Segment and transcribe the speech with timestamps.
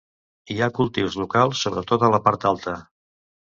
[0.55, 2.77] Hi ha cultius locals sobretot a la part alta.